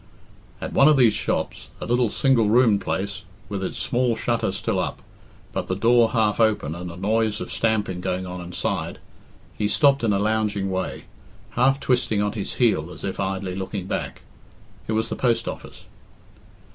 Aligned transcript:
At 0.59 0.73
one 0.73 0.87
of 0.87 0.97
these 0.97 1.13
shops, 1.13 1.67
a 1.79 1.85
little 1.85 2.09
single 2.09 2.49
roomed 2.49 2.81
place, 2.81 3.21
with 3.49 3.63
its 3.63 3.77
small 3.77 4.15
shutter 4.15 4.51
still 4.51 4.79
up, 4.79 4.99
but 5.53 5.67
the 5.67 5.75
door 5.75 6.09
half 6.13 6.39
open 6.39 6.73
and 6.73 6.89
a 6.91 6.95
noise 6.95 7.39
of 7.39 7.51
stamping 7.51 8.01
going 8.01 8.25
on 8.25 8.41
inside, 8.41 8.97
he 9.55 9.67
stopped 9.67 10.03
in 10.03 10.11
a 10.11 10.17
lounging 10.17 10.71
way, 10.71 11.03
half 11.51 11.79
twisting 11.79 12.19
on 12.19 12.31
his 12.31 12.55
heel 12.55 12.91
as 12.91 13.03
if 13.03 13.19
idly 13.19 13.53
looking 13.53 13.85
back. 13.85 14.23
It 14.87 14.93
was 14.93 15.09
the 15.09 15.15
Post 15.15 15.47
Office. 15.47 15.83